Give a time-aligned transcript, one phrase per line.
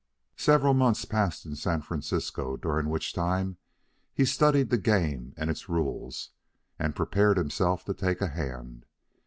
[0.37, 3.57] Several months passed in San Francisco during which time
[4.15, 6.31] he studied the game and its rules,
[6.79, 8.87] and prepared himself to take a hand.